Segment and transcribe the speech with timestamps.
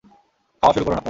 [0.63, 0.99] খাওয়া শুরু করুন আপনারা।